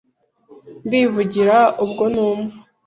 [0.87, 2.57] Ndivugira ubwo numva